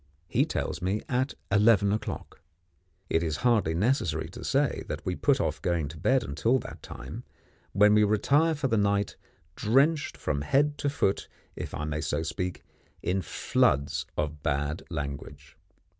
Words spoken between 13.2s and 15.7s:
floods of bad language.